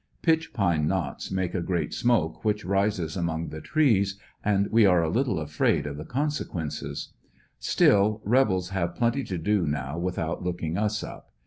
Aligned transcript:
Pitch 0.23 0.51
pine 0.51 0.87
knots 0.87 1.29
make 1.29 1.53
a 1.53 1.61
great 1.61 1.93
smoke 1.93 2.41
wiiich 2.41 2.67
rises 2.67 3.15
among 3.15 3.49
the 3.49 3.61
trees 3.61 4.17
and 4.43 4.65
we 4.71 4.83
are 4.83 5.03
a 5.03 5.09
little 5.11 5.39
afraid 5.39 5.85
of 5.85 5.97
the 5.97 6.05
consequences; 6.05 7.09
still, 7.59 8.19
rebels 8.25 8.69
have 8.69 8.95
plenty 8.95 9.23
to 9.23 9.37
do 9.37 9.67
now 9.67 9.99
without 9.99 10.41
looking 10.43 10.75
us 10.75 11.03
up. 11.03 11.31